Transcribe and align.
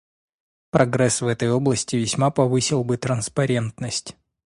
Прогресс 0.71 1.21
в 1.21 1.27
этой 1.27 1.51
области 1.51 1.95
весьма 1.95 2.31
повысил 2.31 2.83
бы 2.83 2.97
транспарентность. 2.97 4.17